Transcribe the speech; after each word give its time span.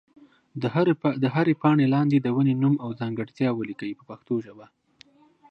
د 1.23 1.25
هرې 1.35 1.53
پاڼې 1.61 1.85
لاندې 1.95 2.17
د 2.19 2.27
ونې 2.35 2.55
نوم 2.61 2.75
او 2.83 2.89
ځانګړتیا 2.99 3.49
ولیکئ 3.53 3.91
په 3.97 4.03
پښتو 4.09 4.33
ژبه. 4.45 4.65